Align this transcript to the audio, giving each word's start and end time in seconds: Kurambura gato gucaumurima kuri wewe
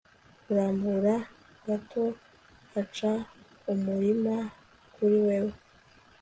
Kurambura 0.43 1.15
gato 1.65 2.03
gucaumurima 2.73 4.35
kuri 4.93 5.17
wewe 5.25 5.53